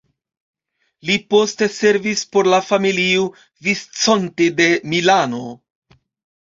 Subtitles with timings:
[1.09, 3.29] Li poste servis por la familio
[3.69, 5.47] Visconti de Milano.